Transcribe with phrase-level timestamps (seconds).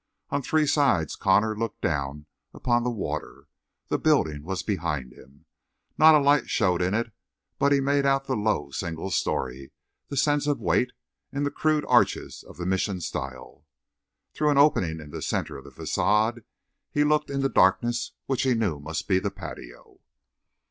[0.31, 3.47] On three sides Connor looked down upon water;
[3.89, 5.45] the building was behind him.
[5.95, 7.11] Not a light showed in it,
[7.59, 9.71] but he made out the low, single story,
[10.07, 10.93] the sense of weight,
[11.31, 13.63] and crude arches of the Mission style.
[14.33, 16.45] Through an opening in the center of the façade
[16.89, 19.99] he looked into darkness which he knew must be the patio.